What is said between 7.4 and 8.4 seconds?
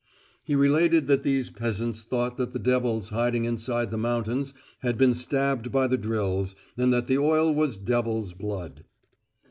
was devils'